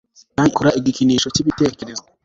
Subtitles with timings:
[0.35, 2.03] Kandi ikora igikinisho cyibitekerezo